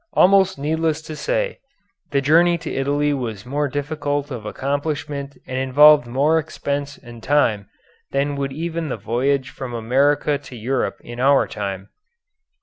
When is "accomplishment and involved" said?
4.47-6.07